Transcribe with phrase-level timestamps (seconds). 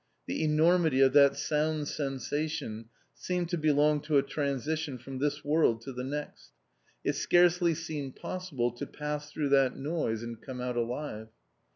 [0.25, 5.81] The enormity of that sound sensation seemed to belong to a transition from this world
[5.81, 6.53] to the next.
[7.03, 11.27] It scarcely seemed possible to pass through that noise and come out alive.